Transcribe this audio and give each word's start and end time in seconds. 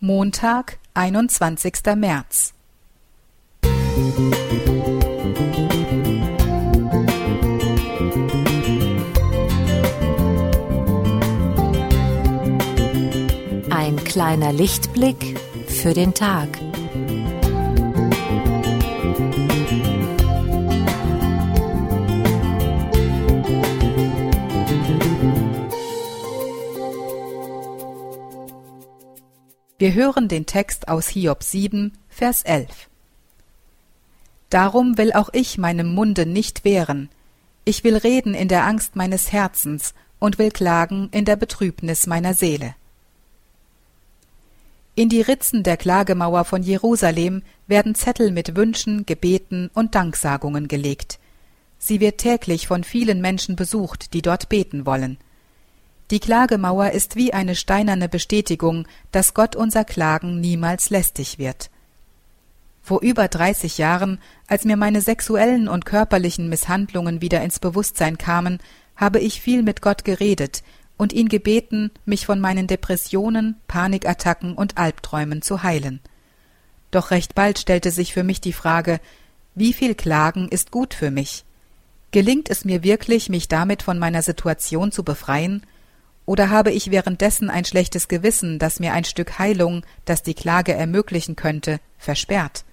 Montag, 0.00 0.78
einundzwanzigster 0.94 1.96
März. 1.96 2.54
Ein 13.70 13.96
kleiner 14.04 14.52
Lichtblick 14.52 15.36
für 15.66 15.94
den 15.94 16.14
Tag. 16.14 16.48
Wir 29.80 29.94
hören 29.94 30.26
den 30.26 30.44
Text 30.44 30.88
aus 30.88 31.06
Hiob 31.06 31.44
7, 31.44 31.92
Vers 32.08 32.42
11. 32.42 32.88
Darum 34.50 34.98
will 34.98 35.12
auch 35.12 35.28
ich 35.32 35.56
meinem 35.56 35.94
Munde 35.94 36.26
nicht 36.26 36.64
wehren. 36.64 37.10
Ich 37.64 37.84
will 37.84 37.96
reden 37.96 38.34
in 38.34 38.48
der 38.48 38.64
Angst 38.64 38.96
meines 38.96 39.30
Herzens 39.30 39.94
und 40.18 40.36
will 40.36 40.50
klagen 40.50 41.10
in 41.12 41.24
der 41.24 41.36
Betrübnis 41.36 42.08
meiner 42.08 42.34
Seele. 42.34 42.74
In 44.96 45.08
die 45.08 45.20
Ritzen 45.20 45.62
der 45.62 45.76
Klagemauer 45.76 46.44
von 46.44 46.64
Jerusalem 46.64 47.44
werden 47.68 47.94
Zettel 47.94 48.32
mit 48.32 48.56
Wünschen, 48.56 49.06
Gebeten 49.06 49.70
und 49.74 49.94
Danksagungen 49.94 50.66
gelegt. 50.66 51.20
Sie 51.78 52.00
wird 52.00 52.18
täglich 52.18 52.66
von 52.66 52.82
vielen 52.82 53.20
Menschen 53.20 53.54
besucht, 53.54 54.12
die 54.12 54.22
dort 54.22 54.48
beten 54.48 54.86
wollen. 54.86 55.18
Die 56.10 56.20
Klagemauer 56.20 56.92
ist 56.92 57.16
wie 57.16 57.34
eine 57.34 57.54
steinerne 57.54 58.08
Bestätigung, 58.08 58.86
dass 59.12 59.34
Gott 59.34 59.56
unser 59.56 59.84
Klagen 59.84 60.40
niemals 60.40 60.88
lästig 60.88 61.38
wird. 61.38 61.70
Vor 62.82 63.02
über 63.02 63.28
dreißig 63.28 63.76
Jahren, 63.76 64.18
als 64.46 64.64
mir 64.64 64.78
meine 64.78 65.02
sexuellen 65.02 65.68
und 65.68 65.84
körperlichen 65.84 66.48
Misshandlungen 66.48 67.20
wieder 67.20 67.42
ins 67.42 67.58
Bewusstsein 67.58 68.16
kamen, 68.16 68.58
habe 68.96 69.18
ich 69.20 69.42
viel 69.42 69.62
mit 69.62 69.82
Gott 69.82 70.04
geredet 70.06 70.62
und 70.96 71.12
ihn 71.12 71.28
gebeten, 71.28 71.90
mich 72.06 72.24
von 72.24 72.40
meinen 72.40 72.66
Depressionen, 72.66 73.56
Panikattacken 73.68 74.54
und 74.54 74.78
Albträumen 74.78 75.42
zu 75.42 75.62
heilen. 75.62 76.00
Doch 76.90 77.10
recht 77.10 77.34
bald 77.34 77.58
stellte 77.58 77.90
sich 77.90 78.14
für 78.14 78.24
mich 78.24 78.40
die 78.40 78.54
Frage, 78.54 78.98
wie 79.54 79.74
viel 79.74 79.94
Klagen 79.94 80.48
ist 80.48 80.70
gut 80.70 80.94
für 80.94 81.10
mich? 81.10 81.44
Gelingt 82.10 82.48
es 82.48 82.64
mir 82.64 82.82
wirklich, 82.82 83.28
mich 83.28 83.48
damit 83.48 83.82
von 83.82 83.98
meiner 83.98 84.22
Situation 84.22 84.90
zu 84.90 85.04
befreien? 85.04 85.62
Oder 86.28 86.50
habe 86.50 86.72
ich 86.72 86.90
währenddessen 86.90 87.48
ein 87.48 87.64
schlechtes 87.64 88.06
Gewissen, 88.06 88.58
das 88.58 88.80
mir 88.80 88.92
ein 88.92 89.04
Stück 89.04 89.38
Heilung, 89.38 89.82
das 90.04 90.22
die 90.22 90.34
Klage 90.34 90.74
ermöglichen 90.74 91.36
könnte, 91.36 91.80
versperrt? 91.96 92.66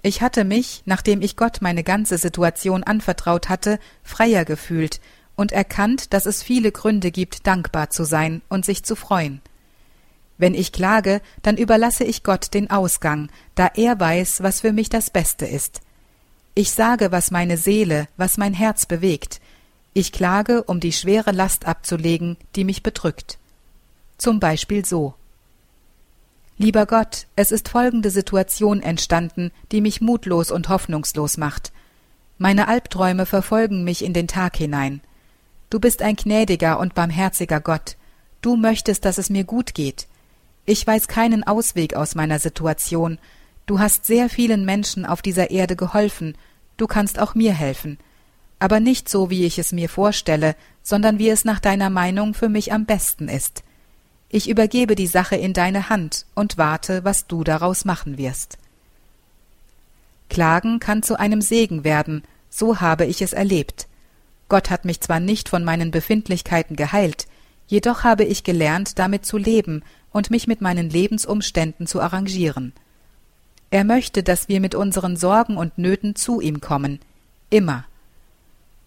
Ich 0.00 0.22
hatte 0.22 0.44
mich, 0.44 0.82
nachdem 0.86 1.20
ich 1.20 1.36
Gott 1.36 1.58
meine 1.60 1.84
ganze 1.84 2.16
Situation 2.16 2.84
anvertraut 2.84 3.50
hatte, 3.50 3.78
freier 4.02 4.46
gefühlt 4.46 4.98
und 5.36 5.52
erkannt, 5.52 6.14
dass 6.14 6.24
es 6.24 6.42
viele 6.42 6.72
Gründe 6.72 7.10
gibt, 7.10 7.46
dankbar 7.46 7.90
zu 7.90 8.04
sein 8.04 8.40
und 8.48 8.64
sich 8.64 8.82
zu 8.82 8.96
freuen. 8.96 9.42
Wenn 10.38 10.54
ich 10.54 10.72
klage, 10.72 11.20
dann 11.42 11.58
überlasse 11.58 12.04
ich 12.04 12.22
Gott 12.22 12.54
den 12.54 12.70
Ausgang, 12.70 13.28
da 13.56 13.66
er 13.74 14.00
weiß, 14.00 14.42
was 14.42 14.62
für 14.62 14.72
mich 14.72 14.88
das 14.88 15.10
Beste 15.10 15.44
ist. 15.44 15.82
Ich 16.54 16.70
sage, 16.72 17.12
was 17.12 17.30
meine 17.30 17.58
Seele, 17.58 18.08
was 18.16 18.38
mein 18.38 18.54
Herz 18.54 18.86
bewegt, 18.86 19.38
ich 19.98 20.12
klage, 20.12 20.62
um 20.62 20.78
die 20.80 20.92
schwere 20.92 21.32
Last 21.32 21.66
abzulegen, 21.66 22.36
die 22.54 22.64
mich 22.64 22.82
bedrückt. 22.82 23.38
Zum 24.16 24.38
Beispiel 24.38 24.84
so. 24.84 25.14
Lieber 26.56 26.86
Gott, 26.86 27.26
es 27.36 27.52
ist 27.52 27.68
folgende 27.68 28.10
Situation 28.10 28.80
entstanden, 28.80 29.50
die 29.72 29.80
mich 29.80 30.00
mutlos 30.00 30.50
und 30.50 30.68
hoffnungslos 30.68 31.36
macht. 31.36 31.72
Meine 32.36 32.68
Albträume 32.68 33.26
verfolgen 33.26 33.84
mich 33.84 34.04
in 34.04 34.12
den 34.12 34.28
Tag 34.28 34.56
hinein. 34.56 35.00
Du 35.70 35.80
bist 35.80 36.02
ein 36.02 36.16
gnädiger 36.16 36.78
und 36.78 36.94
barmherziger 36.94 37.60
Gott. 37.60 37.96
Du 38.40 38.56
möchtest, 38.56 39.04
dass 39.04 39.18
es 39.18 39.30
mir 39.30 39.44
gut 39.44 39.74
geht. 39.74 40.06
Ich 40.64 40.86
weiß 40.86 41.08
keinen 41.08 41.44
Ausweg 41.44 41.94
aus 41.94 42.14
meiner 42.14 42.38
Situation. 42.38 43.18
Du 43.66 43.80
hast 43.80 44.06
sehr 44.06 44.28
vielen 44.28 44.64
Menschen 44.64 45.04
auf 45.04 45.22
dieser 45.22 45.50
Erde 45.50 45.76
geholfen. 45.76 46.36
Du 46.76 46.86
kannst 46.86 47.18
auch 47.18 47.34
mir 47.34 47.52
helfen 47.52 47.98
aber 48.58 48.80
nicht 48.80 49.08
so, 49.08 49.30
wie 49.30 49.44
ich 49.44 49.58
es 49.58 49.72
mir 49.72 49.88
vorstelle, 49.88 50.56
sondern 50.82 51.18
wie 51.18 51.28
es 51.28 51.44
nach 51.44 51.60
deiner 51.60 51.90
Meinung 51.90 52.34
für 52.34 52.48
mich 52.48 52.72
am 52.72 52.86
besten 52.86 53.28
ist. 53.28 53.62
Ich 54.28 54.48
übergebe 54.48 54.94
die 54.94 55.06
Sache 55.06 55.36
in 55.36 55.52
deine 55.52 55.88
Hand 55.88 56.26
und 56.34 56.58
warte, 56.58 57.04
was 57.04 57.26
du 57.26 57.44
daraus 57.44 57.84
machen 57.84 58.18
wirst. 58.18 58.58
Klagen 60.28 60.80
kann 60.80 61.02
zu 61.02 61.18
einem 61.18 61.40
Segen 61.40 61.84
werden, 61.84 62.22
so 62.50 62.80
habe 62.80 63.06
ich 63.06 63.22
es 63.22 63.32
erlebt. 63.32 63.86
Gott 64.48 64.70
hat 64.70 64.84
mich 64.84 65.00
zwar 65.00 65.20
nicht 65.20 65.48
von 65.48 65.64
meinen 65.64 65.90
Befindlichkeiten 65.90 66.76
geheilt, 66.76 67.26
jedoch 67.66 68.04
habe 68.04 68.24
ich 68.24 68.44
gelernt, 68.44 68.98
damit 68.98 69.24
zu 69.24 69.38
leben 69.38 69.82
und 70.10 70.30
mich 70.30 70.46
mit 70.46 70.60
meinen 70.60 70.90
Lebensumständen 70.90 71.86
zu 71.86 72.00
arrangieren. 72.00 72.72
Er 73.70 73.84
möchte, 73.84 74.22
dass 74.22 74.48
wir 74.48 74.60
mit 74.60 74.74
unseren 74.74 75.16
Sorgen 75.16 75.56
und 75.56 75.76
Nöten 75.76 76.16
zu 76.16 76.40
ihm 76.40 76.60
kommen, 76.60 77.00
immer 77.50 77.84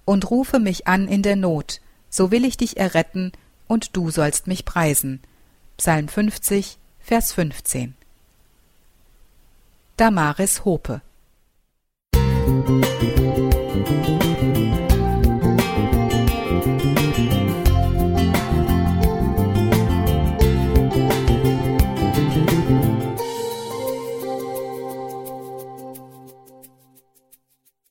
und 0.05 0.29
rufe 0.29 0.59
mich 0.59 0.87
an 0.87 1.07
in 1.07 1.21
der 1.21 1.35
Not, 1.35 1.81
so 2.09 2.31
will 2.31 2.45
ich 2.45 2.57
dich 2.57 2.77
erretten, 2.77 3.31
und 3.67 3.95
du 3.95 4.11
sollst 4.11 4.47
mich 4.47 4.65
preisen. 4.65 5.21
Psalm 5.77 6.07
50, 6.07 6.77
Vers 6.99 7.33
15. 7.33 7.95
Damaris 9.97 10.65
Hope 10.65 11.01
Musik 12.51 13.10